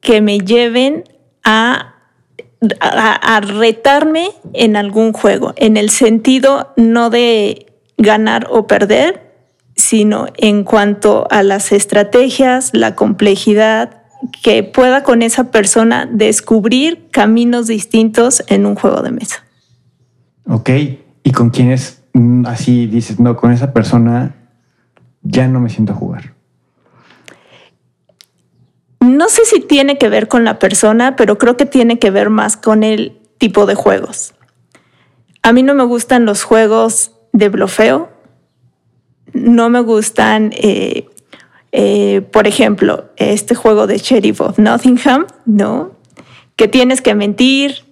que 0.00 0.20
me 0.20 0.38
lleven 0.38 1.04
a, 1.44 1.91
a, 2.80 3.40
retarme 3.40 4.30
en 4.52 4.76
algún 4.76 5.12
juego, 5.12 5.52
en 5.56 5.76
el 5.76 5.90
sentido 5.90 6.72
no 6.76 7.10
de 7.10 7.66
ganar 7.98 8.46
o 8.50 8.66
perder, 8.66 9.32
sino 9.76 10.26
en 10.36 10.64
cuanto 10.64 11.26
a 11.30 11.42
las 11.42 11.72
estrategias, 11.72 12.70
la 12.72 12.94
complejidad, 12.94 14.02
que 14.42 14.62
pueda 14.62 15.02
con 15.02 15.22
esa 15.22 15.50
persona 15.50 16.08
descubrir 16.10 17.08
caminos 17.10 17.66
distintos 17.66 18.44
en 18.46 18.66
un 18.66 18.76
juego 18.76 19.02
de 19.02 19.10
mesa. 19.10 19.44
Ok, 20.46 20.70
¿y 21.24 21.32
con 21.32 21.50
quiénes 21.50 22.02
mm, 22.12 22.46
así 22.46 22.86
dices, 22.86 23.18
no, 23.18 23.36
con 23.36 23.52
esa 23.52 23.72
persona 23.72 24.36
ya 25.22 25.48
no 25.48 25.60
me 25.60 25.70
siento 25.70 25.92
a 25.92 25.96
jugar? 25.96 26.34
No 29.02 29.28
sé 29.28 29.44
si 29.44 29.60
tiene 29.60 29.98
que 29.98 30.08
ver 30.08 30.28
con 30.28 30.44
la 30.44 30.60
persona, 30.60 31.16
pero 31.16 31.36
creo 31.36 31.56
que 31.56 31.66
tiene 31.66 31.98
que 31.98 32.12
ver 32.12 32.30
más 32.30 32.56
con 32.56 32.84
el 32.84 33.20
tipo 33.38 33.66
de 33.66 33.74
juegos. 33.74 34.32
A 35.42 35.52
mí 35.52 35.64
no 35.64 35.74
me 35.74 35.82
gustan 35.84 36.24
los 36.24 36.44
juegos 36.44 37.10
de 37.32 37.48
blofeo, 37.48 38.10
no 39.32 39.70
me 39.70 39.80
gustan, 39.80 40.52
eh, 40.54 41.08
eh, 41.72 42.20
por 42.20 42.46
ejemplo, 42.46 43.10
este 43.16 43.56
juego 43.56 43.88
de 43.88 43.98
Sheriff 43.98 44.40
of 44.40 44.58
Nottingham, 44.60 45.26
¿no? 45.46 45.96
Que 46.54 46.68
tienes 46.68 47.02
que 47.02 47.16
mentir, 47.16 47.84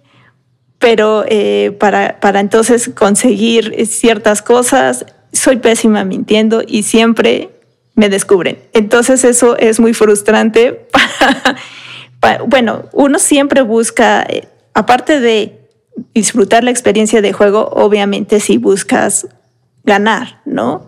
pero 0.79 1.25
eh, 1.27 1.77
para, 1.81 2.21
para 2.21 2.39
entonces 2.39 2.89
conseguir 2.95 3.85
ciertas 3.87 4.43
cosas, 4.43 5.07
soy 5.33 5.57
pésima 5.57 6.05
mintiendo 6.05 6.63
y 6.65 6.85
siempre 6.85 7.60
me 8.01 8.09
descubren. 8.09 8.59
Entonces 8.73 9.25
eso 9.25 9.59
es 9.59 9.79
muy 9.79 9.93
frustrante. 9.93 10.89
bueno, 12.47 12.85
uno 12.95 13.19
siempre 13.19 13.61
busca, 13.61 14.27
aparte 14.73 15.21
de 15.21 15.69
disfrutar 16.15 16.65
la 16.65 16.71
experiencia 16.71 17.21
de 17.21 17.35
juego, 17.35 17.69
obviamente 17.75 18.41
si 18.41 18.57
buscas 18.57 19.29
ganar, 19.85 20.41
¿no? 20.47 20.87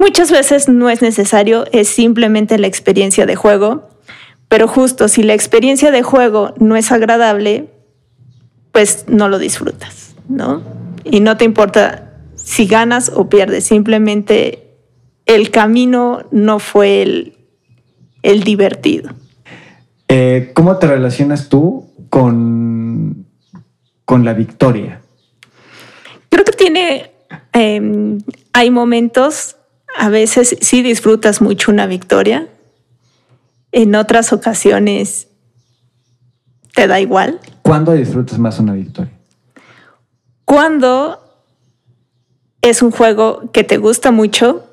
Muchas 0.00 0.32
veces 0.32 0.68
no 0.68 0.90
es 0.90 1.00
necesario, 1.00 1.64
es 1.70 1.88
simplemente 1.88 2.58
la 2.58 2.66
experiencia 2.66 3.24
de 3.24 3.36
juego, 3.36 3.90
pero 4.48 4.66
justo 4.66 5.06
si 5.06 5.22
la 5.22 5.34
experiencia 5.34 5.92
de 5.92 6.02
juego 6.02 6.54
no 6.58 6.74
es 6.74 6.90
agradable, 6.90 7.68
pues 8.72 9.04
no 9.06 9.28
lo 9.28 9.38
disfrutas, 9.38 10.16
¿no? 10.28 10.62
Y 11.04 11.20
no 11.20 11.36
te 11.36 11.44
importa 11.44 12.14
si 12.34 12.66
ganas 12.66 13.12
o 13.14 13.28
pierdes, 13.28 13.64
simplemente 13.64 14.67
el 15.28 15.52
camino 15.52 16.24
no 16.32 16.58
fue 16.58 17.02
el, 17.02 17.36
el 18.22 18.42
divertido. 18.42 19.10
Eh, 20.08 20.50
¿Cómo 20.54 20.76
te 20.78 20.88
relacionas 20.88 21.48
tú 21.48 21.86
con 22.08 23.28
con 24.08 24.24
la 24.24 24.32
victoria? 24.32 25.02
Creo 26.30 26.42
que 26.42 26.52
tiene, 26.52 27.12
em, 27.52 28.16
hay 28.54 28.70
momentos, 28.70 29.56
a 29.98 30.08
veces 30.08 30.56
sí 30.62 30.82
disfrutas 30.82 31.42
mucho 31.42 31.70
una 31.70 31.86
victoria, 31.86 32.48
en 33.70 33.94
otras 33.94 34.32
ocasiones 34.32 35.28
te 36.74 36.86
da 36.86 37.00
igual. 37.00 37.38
¿Cuándo 37.60 37.92
disfrutas 37.92 38.38
más 38.38 38.58
una 38.58 38.72
victoria? 38.72 39.12
Cuando 40.46 41.20
es 42.62 42.80
un 42.80 42.92
juego 42.92 43.50
que 43.52 43.62
te 43.62 43.76
gusta 43.76 44.10
mucho, 44.10 44.67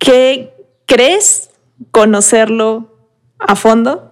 que 0.00 0.52
crees 0.86 1.50
conocerlo 1.92 2.96
a 3.38 3.54
fondo 3.54 4.10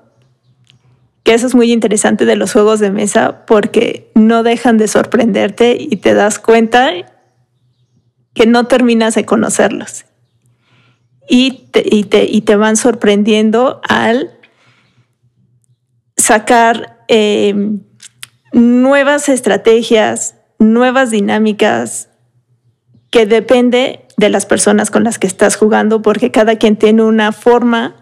que 1.24 1.34
eso 1.34 1.46
es 1.46 1.54
muy 1.54 1.72
interesante 1.72 2.24
de 2.24 2.36
los 2.36 2.52
juegos 2.52 2.80
de 2.80 2.90
mesa 2.90 3.44
porque 3.44 4.10
no 4.14 4.42
dejan 4.42 4.78
de 4.78 4.88
sorprenderte 4.88 5.76
y 5.78 5.96
te 5.96 6.14
das 6.14 6.38
cuenta 6.38 6.90
que 8.32 8.46
no 8.46 8.66
terminas 8.66 9.14
de 9.14 9.26
conocerlos. 9.26 10.06
Y 11.28 11.68
te, 11.70 11.84
y 11.86 12.40
te, 12.40 12.56
van 12.56 12.78
sorprendiendo 12.78 13.82
al 13.86 14.30
sacar 16.16 17.04
eh, 17.08 17.76
nuevas 18.52 19.28
estrategias, 19.28 20.34
nuevas 20.58 21.10
dinámicas 21.10 22.07
que 23.10 23.26
depende 23.26 24.00
de 24.16 24.28
las 24.28 24.46
personas 24.46 24.90
con 24.90 25.04
las 25.04 25.18
que 25.18 25.26
estás 25.26 25.56
jugando, 25.56 26.02
porque 26.02 26.30
cada 26.30 26.56
quien 26.56 26.76
tiene 26.76 27.02
una 27.02 27.32
forma 27.32 27.96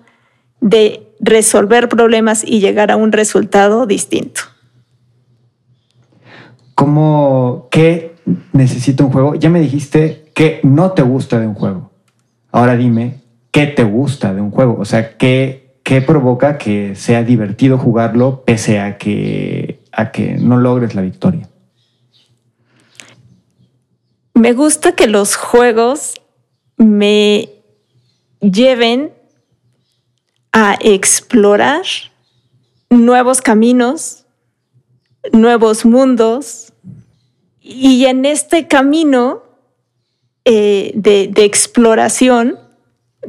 de 0.61 1.07
resolver 1.21 1.89
problemas 1.89 2.43
y 2.45 2.61
llegar 2.61 2.91
a 2.91 2.97
un 2.97 3.13
resultado 3.13 3.87
distinto. 3.87 4.43
¿Cómo, 6.75 7.69
qué 7.71 8.17
necesita 8.53 9.05
un 9.05 9.13
juego? 9.13 9.35
Ya 9.35 9.49
me 9.49 9.61
dijiste 9.61 10.31
que 10.35 10.61
no 10.63 10.93
te 10.93 11.03
gusta 11.03 11.41
de 11.41 11.47
un 11.47 11.55
juego. 11.55 11.91
Ahora 12.53 12.77
dime, 12.77 13.23
¿qué 13.51 13.67
te 13.67 13.85
gusta 13.85 14.35
de 14.35 14.41
un 14.41 14.51
juego? 14.51 14.77
O 14.79 14.85
sea, 14.85 15.17
¿qué, 15.17 15.79
qué 15.83 16.03
provoca 16.03 16.59
que 16.59 16.95
sea 16.95 17.23
divertido 17.23 17.79
jugarlo 17.79 18.43
pese 18.45 18.81
a 18.81 18.99
que, 18.99 19.81
a 19.93 20.11
que 20.11 20.35
no 20.35 20.59
logres 20.59 20.95
la 20.95 21.03
victoria? 21.03 21.49
Me 24.37 24.53
gusta 24.53 24.93
que 24.93 25.07
los 25.07 25.35
juegos 25.35 26.21
me 26.77 27.49
lleven 28.43 29.15
a 30.53 30.77
explorar 30.79 31.87
nuevos 32.91 33.41
caminos, 33.41 34.27
nuevos 35.33 35.87
mundos. 35.87 36.75
Y 37.63 38.05
en 38.05 38.27
este 38.27 38.69
camino 38.69 39.43
eh, 40.45 40.93
de, 40.95 41.33
exploración, 41.43 42.59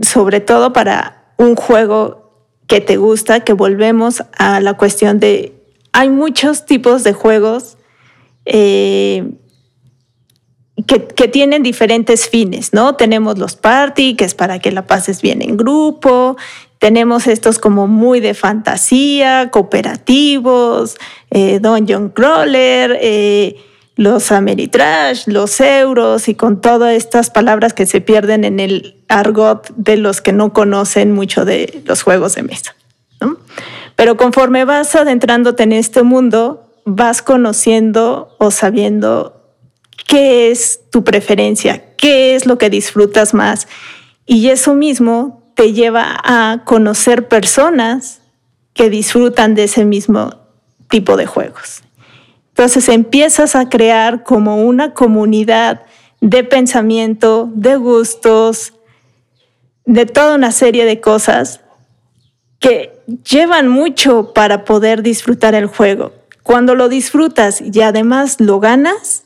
sobre 0.02 0.42
todo 0.42 0.74
para 0.74 1.34
un 1.38 1.56
juego 1.56 2.50
que 2.68 2.82
te 2.82 2.98
gusta, 2.98 3.46
que 3.46 3.54
volvemos 3.54 4.24
a 4.38 4.60
la 4.60 4.74
cuestión 4.74 5.22
de, 5.22 5.54
hay 5.94 6.10
muchos 6.10 6.66
tipos 6.66 7.06
de 7.06 7.14
juegos 7.14 7.78
eh, 8.44 9.32
que, 10.86 11.28
tienen 11.28 11.64
diferentes 11.64 12.30
fines, 12.30 12.74
¿no? 12.74 12.96
Tenemos 12.96 13.38
los 13.40 13.56
party, 13.56 14.16
que 14.16 14.26
es 14.26 14.36
para 14.36 14.60
que 14.60 14.72
la 14.72 14.86
pases 14.86 15.22
bien 15.22 15.42
en 15.42 15.58
grupo, 15.58 16.38
tenemos 16.80 17.26
estos 17.26 17.58
como 17.58 17.88
muy 17.88 18.20
de 18.20 18.36
fantasía, 18.36 19.50
cooperativos, 19.50 20.98
eh, 21.32 21.60
Dungeon 21.60 22.10
Crawler, 22.10 22.98
eh, 23.02 23.56
los 23.96 24.32
Ameritrash, 24.32 25.28
los 25.28 25.60
euros 25.60 26.28
y 26.28 26.36
con 26.36 26.62
todas 26.62 26.94
estas 26.94 27.32
palabras 27.32 27.74
que 27.74 27.88
se 27.88 28.00
pierden 28.00 28.44
en 28.44 28.60
el 28.60 28.98
argot 29.08 29.74
de 29.76 29.98
los 29.98 30.22
que 30.22 30.34
no 30.34 30.54
conocen 30.54 31.12
mucho 31.14 31.46
de 31.46 31.82
los 31.86 32.04
juegos 32.04 32.36
de 32.36 32.44
mesa. 32.44 32.76
Pero 33.96 34.16
conforme 34.16 34.64
vas 34.64 34.94
adentrándote 34.94 35.64
en 35.64 35.72
este 35.72 36.04
mundo, 36.04 36.72
vas 36.86 37.24
conociendo 37.24 38.36
o 38.38 38.52
sabiendo 38.52 39.47
qué 40.06 40.52
es 40.52 40.82
tu 40.92 41.04
preferencia, 41.04 41.96
qué 41.96 42.36
es 42.36 42.46
lo 42.46 42.58
que 42.58 42.70
disfrutas 42.70 43.34
más. 43.34 43.68
Y 44.26 44.50
eso 44.50 44.74
mismo 44.74 45.52
te 45.56 45.74
lleva 45.74 46.18
a 46.24 46.64
conocer 46.66 47.28
personas 47.28 48.22
que 48.74 48.90
disfrutan 48.90 49.56
de 49.56 49.64
ese 49.64 49.86
mismo 49.86 50.36
tipo 50.90 51.18
de 51.18 51.26
juegos. 51.26 51.82
Entonces 52.50 52.90
empiezas 52.90 53.56
a 53.56 53.70
crear 53.70 54.24
como 54.24 54.64
una 54.64 54.94
comunidad 54.94 55.84
de 56.22 56.44
pensamiento, 56.44 57.50
de 57.54 57.76
gustos, 57.76 58.74
de 59.86 60.06
toda 60.06 60.36
una 60.36 60.52
serie 60.52 60.86
de 60.86 61.00
cosas 61.00 61.62
que 62.60 63.00
llevan 63.30 63.68
mucho 63.68 64.34
para 64.34 64.66
poder 64.66 65.02
disfrutar 65.02 65.56
el 65.56 65.68
juego. 65.68 66.14
Cuando 66.44 66.76
lo 66.76 66.90
disfrutas 66.90 67.62
y 67.62 67.82
además 67.82 68.40
lo 68.40 68.60
ganas, 68.60 69.24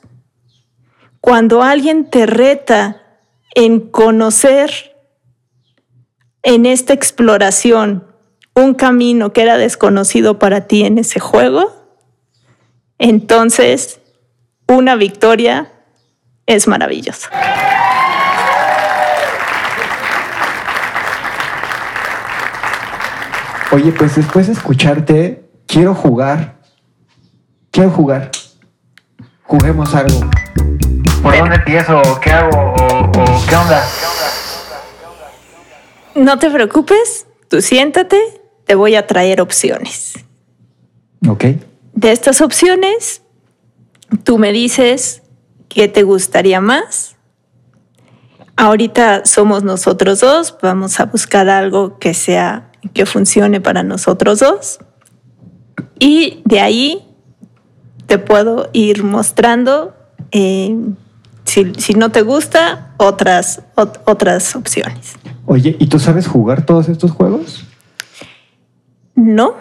cuando 1.21 1.61
alguien 1.61 2.09
te 2.09 2.25
reta 2.25 3.03
en 3.53 3.79
conocer 3.79 4.95
en 6.43 6.65
esta 6.65 6.93
exploración 6.93 8.07
un 8.55 8.73
camino 8.73 9.31
que 9.31 9.43
era 9.43 9.57
desconocido 9.57 10.39
para 10.39 10.67
ti 10.67 10.83
en 10.83 10.97
ese 10.97 11.19
juego, 11.19 11.71
entonces 12.97 13.99
una 14.67 14.95
victoria 14.95 15.71
es 16.47 16.67
maravillosa. 16.67 17.29
Oye, 23.71 23.91
pues 23.93 24.15
después 24.15 24.47
de 24.47 24.53
escucharte, 24.53 25.49
quiero 25.65 25.95
jugar. 25.95 26.57
Quiero 27.71 27.89
jugar. 27.91 28.31
Juguemos 29.43 29.95
algo. 29.95 30.29
¿Por 31.21 31.37
dónde 31.37 31.55
empiezo? 31.55 32.01
¿Qué 32.21 32.31
hago? 32.31 32.73
qué 33.47 33.55
onda? 33.55 33.83
No 36.15 36.39
te 36.39 36.49
preocupes, 36.49 37.27
tú 37.47 37.61
siéntate, 37.61 38.19
te 38.65 38.75
voy 38.75 38.95
a 38.95 39.07
traer 39.07 39.41
opciones. 39.41 40.13
Ok. 41.27 41.45
De 41.93 42.11
estas 42.11 42.41
opciones, 42.41 43.21
tú 44.23 44.37
me 44.37 44.51
dices 44.51 45.21
qué 45.69 45.87
te 45.87 46.03
gustaría 46.03 46.59
más. 46.59 47.15
Ahorita 48.55 49.25
somos 49.25 49.63
nosotros 49.63 50.19
dos, 50.19 50.57
vamos 50.61 50.99
a 50.99 51.05
buscar 51.05 51.49
algo 51.49 51.97
que 51.99 52.13
sea, 52.13 52.71
que 52.93 53.05
funcione 53.05 53.61
para 53.61 53.83
nosotros 53.83 54.39
dos. 54.39 54.79
Y 55.99 56.41
de 56.45 56.59
ahí 56.59 57.07
te 58.07 58.17
puedo 58.17 58.69
ir 58.73 59.03
mostrando, 59.03 59.95
eh, 60.31 60.75
si, 61.51 61.73
si, 61.77 61.95
no 61.95 62.11
te 62.11 62.21
gusta, 62.21 62.93
otras, 62.95 63.61
otras 63.75 64.55
opciones. 64.55 65.15
Oye, 65.45 65.75
¿y 65.77 65.87
tú 65.87 65.99
sabes 65.99 66.25
jugar 66.25 66.65
todos 66.65 66.87
estos 66.87 67.11
juegos? 67.11 67.65
No. 69.15 69.55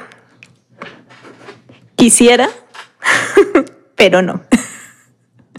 Quisiera, 1.97 2.49
pero 3.97 4.23
no. 4.23 4.41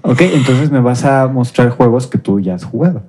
Ok, 0.04 0.22
entonces 0.22 0.72
me 0.72 0.80
vas 0.80 1.04
a 1.04 1.28
mostrar 1.28 1.70
juegos 1.70 2.08
que 2.08 2.18
tú 2.18 2.40
ya 2.40 2.56
has 2.56 2.64
jugado. 2.64 3.04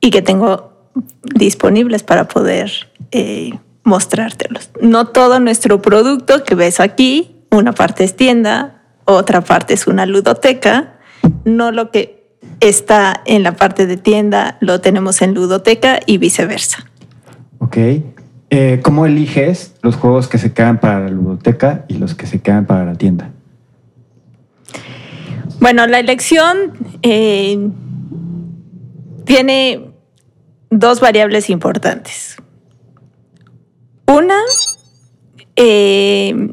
y 0.00 0.10
que 0.10 0.20
tengo 0.20 0.90
disponibles 1.22 2.02
para 2.02 2.26
poder 2.26 2.72
eh, 3.12 3.52
mostrártelos. 3.84 4.70
No 4.80 5.06
todo 5.06 5.38
nuestro 5.38 5.80
producto 5.80 6.42
que 6.42 6.56
ves 6.56 6.80
aquí, 6.80 7.36
una 7.52 7.72
parte 7.72 8.02
es 8.02 8.16
tienda, 8.16 8.82
otra 9.04 9.42
parte 9.42 9.74
es 9.74 9.86
una 9.86 10.06
ludoteca, 10.06 10.98
no 11.44 11.70
lo 11.70 11.92
que 11.92 12.21
está 12.62 13.22
en 13.26 13.42
la 13.42 13.56
parte 13.56 13.86
de 13.86 13.96
tienda 13.96 14.56
lo 14.60 14.80
tenemos 14.80 15.20
en 15.20 15.34
ludoteca 15.34 16.00
y 16.06 16.18
viceversa. 16.18 16.86
Ok. 17.58 17.76
Eh, 18.50 18.80
¿Cómo 18.82 19.04
eliges 19.06 19.74
los 19.82 19.96
juegos 19.96 20.28
que 20.28 20.38
se 20.38 20.52
quedan 20.52 20.78
para 20.78 21.00
la 21.00 21.10
ludoteca 21.10 21.84
y 21.88 21.94
los 21.94 22.14
que 22.14 22.26
se 22.26 22.40
quedan 22.40 22.66
para 22.66 22.84
la 22.84 22.94
tienda? 22.94 23.30
Bueno, 25.58 25.86
la 25.86 25.98
elección 25.98 26.72
eh, 27.02 27.70
tiene 29.24 29.92
dos 30.70 31.00
variables 31.00 31.50
importantes. 31.50 32.36
Una, 34.06 34.38
eh, 35.56 36.50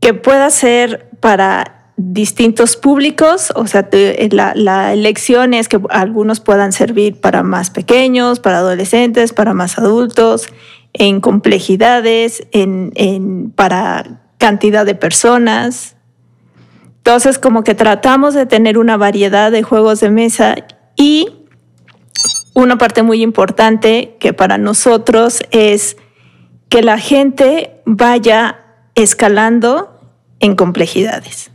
que 0.00 0.14
pueda 0.14 0.50
ser 0.50 1.10
para 1.20 1.71
distintos 1.96 2.76
públicos, 2.76 3.52
o 3.54 3.66
sea, 3.66 3.88
la, 4.30 4.92
elección 4.92 5.54
es 5.54 5.68
que 5.68 5.80
algunos 5.90 6.40
puedan 6.40 6.72
servir 6.72 7.20
para 7.20 7.42
más 7.42 7.70
pequeños, 7.70 8.40
para 8.40 8.58
adolescentes, 8.58 9.32
para 9.32 9.54
más 9.54 9.78
adultos, 9.78 10.46
en 10.94 11.20
complejidades, 11.20 12.46
en, 12.52 13.52
para 13.54 14.22
cantidad 14.38 14.86
de 14.86 14.94
personas. 14.94 15.96
Entonces, 16.98 17.38
como 17.38 17.62
que 17.62 17.74
tratamos 17.74 18.34
de 18.34 18.46
tener 18.46 18.78
una 18.78 18.96
variedad 18.96 19.52
de 19.52 19.62
juegos 19.62 20.00
de 20.00 20.10
mesa 20.10 20.54
y 20.96 21.28
una 22.54 22.78
parte 22.78 23.02
muy 23.02 23.22
importante 23.22 24.16
que 24.18 24.32
para 24.32 24.58
nosotros 24.58 25.42
es 25.50 25.96
que 26.68 26.82
la 26.82 26.98
gente 26.98 27.82
vaya 27.84 28.58
escalando 28.94 30.00
en 30.40 30.56
complejidades. 30.56 31.51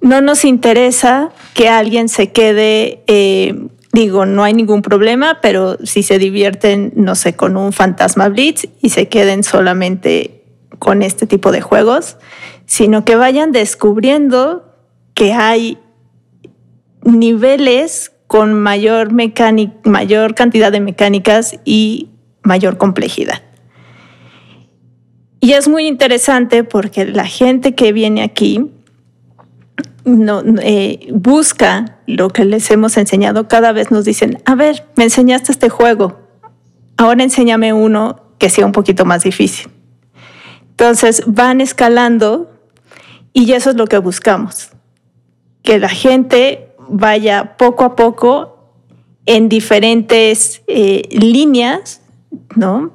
No 0.00 0.20
nos 0.20 0.44
interesa 0.44 1.30
que 1.54 1.68
alguien 1.68 2.08
se 2.08 2.32
quede, 2.32 3.02
eh, 3.06 3.54
digo, 3.92 4.26
no 4.26 4.44
hay 4.44 4.54
ningún 4.54 4.82
problema, 4.82 5.40
pero 5.40 5.78
si 5.84 6.02
se 6.02 6.18
divierten, 6.18 6.92
no 6.96 7.14
sé, 7.14 7.34
con 7.34 7.56
un 7.56 7.72
fantasma 7.72 8.28
blitz 8.28 8.68
y 8.80 8.90
se 8.90 9.08
queden 9.08 9.42
solamente 9.42 10.44
con 10.78 11.02
este 11.02 11.26
tipo 11.26 11.52
de 11.52 11.60
juegos, 11.60 12.16
sino 12.66 13.04
que 13.04 13.16
vayan 13.16 13.52
descubriendo 13.52 14.74
que 15.14 15.32
hay 15.32 15.78
niveles 17.02 18.12
con 18.26 18.54
mayor, 18.54 19.10
mayor 19.12 20.34
cantidad 20.34 20.72
de 20.72 20.80
mecánicas 20.80 21.58
y 21.64 22.10
mayor 22.42 22.76
complejidad. 22.76 23.42
Y 25.40 25.52
es 25.52 25.68
muy 25.68 25.86
interesante 25.86 26.64
porque 26.64 27.04
la 27.04 27.26
gente 27.26 27.74
que 27.74 27.92
viene 27.92 28.22
aquí 28.22 28.72
no, 30.06 30.40
eh, 30.62 31.08
busca 31.12 31.98
lo 32.06 32.30
que 32.30 32.44
les 32.44 32.70
hemos 32.70 32.96
enseñado. 32.96 33.48
Cada 33.48 33.72
vez 33.72 33.90
nos 33.90 34.04
dicen, 34.04 34.40
a 34.46 34.54
ver, 34.54 34.86
me 34.94 35.04
enseñaste 35.04 35.50
este 35.50 35.68
juego, 35.68 36.20
ahora 36.96 37.24
enséñame 37.24 37.72
uno 37.72 38.22
que 38.38 38.48
sea 38.48 38.64
un 38.64 38.72
poquito 38.72 39.04
más 39.04 39.24
difícil. 39.24 39.68
Entonces 40.70 41.22
van 41.26 41.60
escalando 41.60 42.50
y 43.32 43.52
eso 43.52 43.70
es 43.70 43.76
lo 43.76 43.86
que 43.86 43.98
buscamos, 43.98 44.70
que 45.62 45.78
la 45.78 45.88
gente 45.88 46.68
vaya 46.88 47.56
poco 47.56 47.84
a 47.84 47.96
poco 47.96 48.72
en 49.26 49.48
diferentes 49.48 50.62
eh, 50.68 51.02
líneas, 51.10 52.00
¿no? 52.54 52.92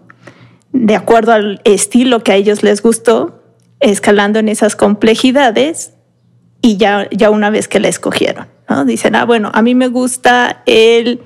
De 0.72 0.96
acuerdo 0.96 1.34
al 1.34 1.60
estilo 1.66 2.24
que 2.24 2.32
a 2.32 2.36
ellos 2.36 2.64
les 2.64 2.82
gustó, 2.82 3.44
escalando 3.82 4.40
en 4.40 4.48
esas 4.48 4.78
complejidades 4.78 5.92
y 6.62 6.78
ya, 6.78 7.08
ya 7.12 7.30
una 7.30 7.50
vez 7.50 7.68
que 7.68 7.80
la 7.80 7.88
escogieron, 7.88 8.48
¿no? 8.70 8.86
Dicen, 8.86 9.16
ah, 9.16 9.26
bueno, 9.26 9.52
a 9.54 9.62
mí 9.62 9.76
me 9.76 9.88
gusta 9.88 10.62
el 10.66 11.22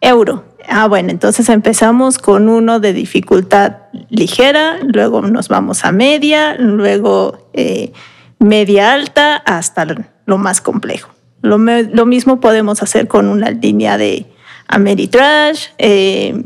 euro. 0.00 0.44
Ah, 0.68 0.86
bueno, 0.86 1.10
entonces 1.10 1.48
empezamos 1.48 2.18
con 2.18 2.48
uno 2.48 2.78
de 2.78 2.92
dificultad 2.92 3.76
ligera, 4.10 4.78
luego 4.82 5.22
nos 5.22 5.48
vamos 5.48 5.84
a 5.84 5.92
media, 5.92 6.56
luego 6.56 7.48
eh, 7.54 7.92
media 8.38 8.92
alta 8.92 9.36
hasta 9.36 9.86
lo 10.26 10.38
más 10.38 10.60
complejo. 10.60 11.10
Lo, 11.42 11.58
mismo 11.58 12.40
podemos 12.40 12.82
hacer 12.82 13.06
con 13.06 13.28
una 13.28 13.50
línea 13.50 13.96
de 13.96 14.26
Ameritrash. 14.66 15.68
Eh, 15.78 16.42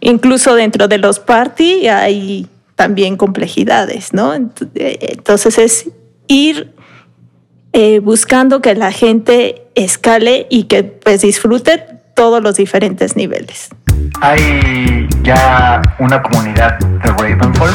incluso 0.00 0.54
dentro 0.54 0.88
de 0.88 0.98
los 0.98 1.20
party 1.20 1.86
hay 1.88 2.48
también 2.74 3.16
complejidades, 3.16 4.12
¿no? 4.12 4.34
Entonces 4.34 5.58
es 5.58 5.90
ir 6.26 6.74
eh, 7.72 8.00
buscando 8.00 8.60
que 8.60 8.74
la 8.74 8.90
gente 8.90 9.62
escale 9.76 10.48
y 10.50 10.64
que 10.64 10.82
pues 10.82 11.20
disfrute 11.20 11.84
todos 12.16 12.42
los 12.42 12.56
diferentes 12.56 13.14
niveles. 13.14 13.68
¿Hay 14.20 15.08
ya 15.22 15.80
una 16.00 16.20
comunidad 16.20 16.78
de 16.80 17.10
Ravenfolk? 17.10 17.74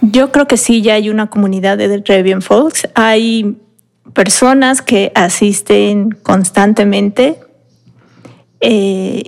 Yo 0.00 0.32
creo 0.32 0.46
que 0.46 0.56
sí, 0.56 0.80
ya 0.80 0.94
hay 0.94 1.10
una 1.10 1.28
comunidad 1.28 1.76
de 1.76 2.02
Ravenfolks. 2.04 2.88
Hay 2.94 3.58
personas 4.14 4.80
que 4.80 5.12
asisten 5.14 6.12
constantemente 6.22 7.38
eh, 8.60 9.24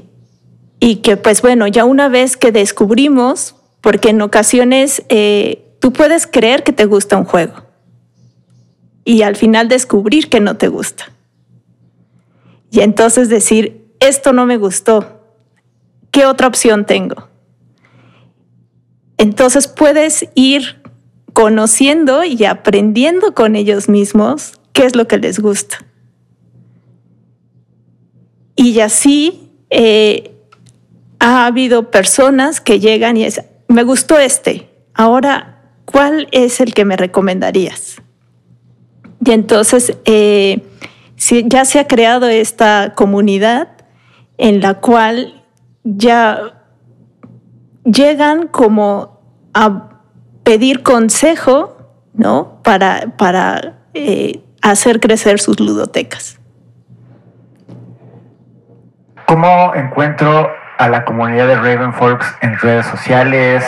y 0.81 0.97
que 0.97 1.18
pues 1.18 1.42
bueno, 1.42 1.66
ya 1.66 1.85
una 1.85 2.09
vez 2.09 2.38
que 2.38 2.53
descubrimos, 2.53 3.55
porque 3.83 4.11
en 4.11 4.23
ocasiones 4.23 5.03
eh, 5.11 5.62
tú 5.79 5.92
puedes 5.92 6.27
creer 6.27 6.62
que 6.62 6.73
te 6.73 6.87
gusta 6.87 7.18
un 7.18 7.25
juego 7.25 7.67
y 9.09 9.23
al 9.23 9.37
final 9.37 9.68
descubrir 9.68 10.29
que 10.29 10.38
no 10.38 10.59
te 10.59 10.68
gusta. 10.68 11.11
Y 12.71 12.81
entonces 12.81 13.31
decir, 13.31 13.87
esto 14.01 14.35
no 14.35 14.44
me 14.44 14.59
gustó, 14.59 15.23
¿qué 16.11 16.27
otra 16.27 16.47
opción 16.47 16.85
tengo? 16.85 17.27
Entonces 19.16 19.66
puedes 19.66 20.29
ir 20.35 20.83
conociendo 21.33 22.23
y 22.23 22.44
aprendiendo 22.44 23.33
con 23.33 23.57
ellos 23.57 23.88
mismos 23.88 24.61
qué 24.75 24.85
es 24.85 24.94
lo 24.94 25.09
que 25.09 25.16
les 25.16 25.38
gusta. 25.38 25.79
Y 28.57 28.79
así 28.81 29.51
eh, 29.71 30.35
ha 31.18 31.47
habido 31.47 31.90
personas 31.90 32.61
que 32.61 32.79
llegan 32.79 33.16
y 33.16 33.25
es, 33.25 33.40
me 33.68 33.85
gustó 33.85 34.18
este, 34.18 34.68
ahora, 34.92 35.62
¿cuál 35.87 36.29
es 36.31 36.61
el 36.61 36.75
que 36.75 36.85
me 36.85 36.99
recomendarías? 36.99 37.88
Y 39.28 39.32
entonces 39.32 39.94
eh, 40.06 40.62
ya 41.44 41.66
se 41.66 41.78
ha 41.78 41.86
creado 41.86 42.28
esta 42.28 42.94
comunidad 42.94 43.68
en 44.38 44.62
la 44.62 44.80
cual 44.80 45.44
ya 45.84 46.62
llegan 47.84 48.46
como 48.46 49.20
a 49.52 50.00
pedir 50.44 50.82
consejo, 50.82 51.76
¿no? 52.14 52.62
Para, 52.62 53.16
para 53.18 53.80
eh, 53.92 54.40
hacer 54.62 54.98
crecer 54.98 55.40
sus 55.40 55.60
ludotecas. 55.60 56.40
¿Cómo 59.26 59.74
encuentro 59.74 60.48
a 60.78 60.88
la 60.88 61.04
comunidad 61.04 61.48
de 61.48 61.56
Ravenfolks 61.56 62.34
en 62.40 62.58
redes 62.60 62.86
sociales? 62.86 63.62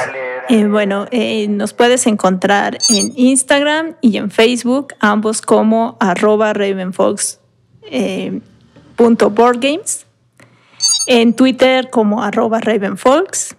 Eh, 0.50 0.66
bueno, 0.66 1.06
eh, 1.12 1.46
nos 1.46 1.74
puedes 1.74 2.08
encontrar 2.08 2.76
en 2.88 3.12
Instagram 3.14 3.94
y 4.00 4.16
en 4.16 4.32
Facebook, 4.32 4.94
ambos 4.98 5.42
como 5.42 5.96
arroba 6.00 6.52
ravenfolks 6.52 7.38
eh, 7.84 8.40
En 11.06 11.34
Twitter 11.34 11.88
como 11.88 12.24
arroba 12.24 12.58
ravenfolks 12.58 13.54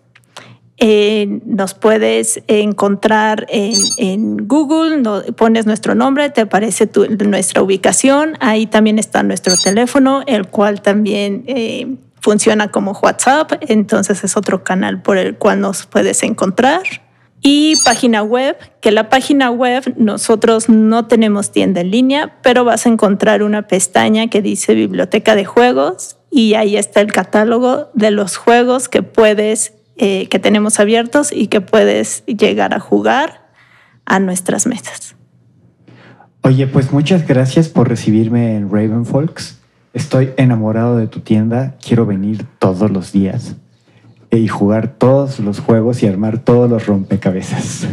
eh, 0.78 1.40
nos 1.46 1.76
puedes 1.76 2.44
encontrar 2.48 3.48
en, 3.48 4.48
Google, 4.48 5.32
pones 5.38 5.66
nuestro 5.66 5.96
nombre, 5.96 6.30
te 6.30 6.42
aparece 6.42 6.90
nuestra 7.26 7.62
ubicación, 7.62 8.36
ahí 8.42 8.66
también 8.66 9.00
está 9.00 9.24
nuestro 9.24 9.54
teléfono, 9.64 10.24
el 10.28 10.48
cual 10.48 10.82
también 10.82 11.46
funciona 12.22 12.70
como 12.70 12.92
WhatsApp, 12.92 13.54
entonces 13.68 14.24
es 14.24 14.38
otro 14.38 14.64
canal 14.64 15.02
por 15.02 15.18
el 15.18 15.38
cual 15.38 15.60
nos 15.60 15.86
puedes 15.86 16.24
encontrar. 16.24 16.84
Y 17.44 17.74
página 17.84 18.22
web, 18.22 18.56
que 18.82 18.92
la 18.92 19.10
página 19.10 19.50
web 19.50 19.96
nosotros 19.98 20.70
no 20.70 21.08
tenemos 21.08 21.52
tienda 21.52 21.82
en 21.82 21.90
línea, 21.90 22.38
pero 22.44 22.64
vas 22.64 22.86
a 22.86 22.90
encontrar 22.90 23.42
una 23.42 23.68
pestaña 23.68 24.28
que 24.28 24.44
dice 24.44 24.76
biblioteca 24.76 25.36
de 25.36 25.46
juegos 25.46 26.18
y 26.30 26.54
ahí 26.54 26.78
está 26.78 27.02
el 27.02 27.12
catálogo 27.12 27.90
de 27.96 28.12
los 28.12 28.38
juegos 28.38 28.88
que 28.90 29.02
puedes 29.02 29.74
eh, 29.98 30.28
que 30.30 30.40
tenemos 30.40 30.80
abiertos 30.80 31.32
y 31.32 31.48
que 31.48 31.62
puedes 31.62 32.24
llegar 32.26 32.74
a 32.74 32.80
jugar 32.80 33.52
a 34.06 34.20
nuestras 34.20 34.66
mesas. 34.66 35.16
Oye, 36.42 36.66
pues 36.66 36.92
muchas 36.92 37.28
gracias 37.28 37.70
por 37.70 37.88
recibirme 37.88 38.56
en 38.56 38.72
Raven 38.72 39.06
Folks. 39.06 39.61
Estoy 39.94 40.32
enamorado 40.38 40.96
de 40.96 41.08
tu 41.08 41.20
tienda, 41.20 41.76
quiero 41.86 42.06
venir 42.06 42.46
todos 42.60 42.90
los 42.90 43.12
días 43.12 43.56
y 44.30 44.48
jugar 44.48 44.88
todos 44.98 45.40
los 45.40 45.60
juegos 45.60 46.02
y 46.02 46.08
armar 46.08 46.40
todos 46.40 46.70
los 46.70 46.86
rompecabezas. 46.86 47.88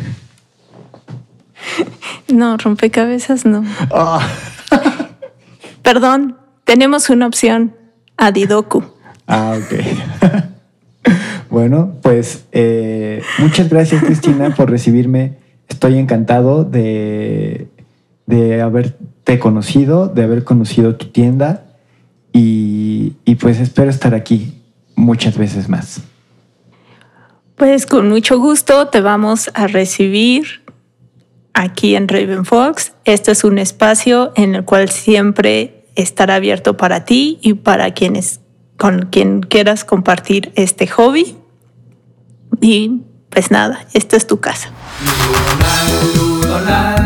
No, 2.32 2.56
rompecabezas 2.56 3.44
no. 3.44 3.64
Ah. 3.90 4.24
Perdón, 5.82 6.36
tenemos 6.64 7.10
una 7.10 7.26
opción, 7.26 7.74
Adidoku. 8.16 8.84
Ah, 9.26 9.56
ok. 9.58 10.32
bueno, 11.50 11.94
pues 12.00 12.44
eh, 12.52 13.22
muchas 13.38 13.68
gracias 13.68 14.04
Cristina 14.04 14.50
por 14.56 14.70
recibirme. 14.70 15.38
Estoy 15.66 15.98
encantado 15.98 16.62
de, 16.62 17.66
de 18.26 18.62
haberte 18.62 19.40
conocido, 19.40 20.06
de 20.06 20.22
haber 20.22 20.44
conocido 20.44 20.94
tu 20.94 21.06
tienda 21.06 21.64
y, 22.32 23.14
y 23.24 23.34
pues 23.36 23.60
espero 23.60 23.90
estar 23.90 24.14
aquí 24.14 24.62
muchas 24.94 25.36
veces 25.36 25.68
más. 25.68 26.00
Pues 27.56 27.86
con 27.86 28.08
mucho 28.08 28.38
gusto 28.38 28.88
te 28.88 29.00
vamos 29.00 29.50
a 29.54 29.66
recibir 29.66 30.62
aquí 31.54 31.96
en 31.96 32.06
Raven 32.06 32.44
Fox. 32.44 32.92
Este 33.04 33.32
es 33.32 33.42
un 33.42 33.58
espacio 33.58 34.32
en 34.36 34.54
el 34.54 34.64
cual 34.64 34.88
siempre 34.88 35.84
estará 35.96 36.36
abierto 36.36 36.76
para 36.76 37.04
ti 37.04 37.38
y 37.42 37.54
para 37.54 37.92
quienes 37.92 38.40
con 38.76 39.06
quien 39.06 39.40
quieras 39.40 39.84
compartir 39.84 40.52
este 40.54 40.86
hobby. 40.86 41.36
Y 42.60 43.02
pues 43.28 43.50
nada, 43.50 43.86
esta 43.92 44.16
es 44.16 44.26
tu 44.26 44.40
casa. 44.40 44.70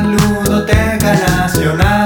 Ludoteca 0.05 1.15
Nacional. 1.15 2.02